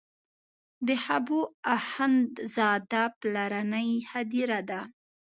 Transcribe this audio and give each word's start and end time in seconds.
د 0.87 0.89
حبو 1.03 1.39
اخند 1.75 2.29
زاده 2.55 3.03
پلرنۍ 3.19 3.89
هدیره 4.11 4.59
ده. 4.69 4.81